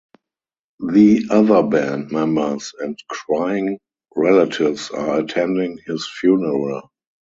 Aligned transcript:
The 0.79 1.27
other 1.29 1.61
band 1.61 2.11
members 2.11 2.73
and 2.79 2.97
crying 3.07 3.77
relatives 4.15 4.89
are 4.89 5.19
attending 5.19 5.77
his 5.85 6.07
funeral. 6.09 6.89